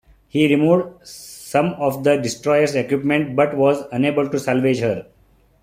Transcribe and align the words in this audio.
He 0.29 0.47
removed 0.47 1.05
some 1.05 1.73
of 1.73 2.03
the 2.03 2.17
destroyer's 2.17 2.73
equipment 2.73 3.35
but 3.35 3.55
was 3.55 3.83
unable 3.91 4.27
to 4.29 4.39
salvage 4.39 4.79
her. 4.79 5.05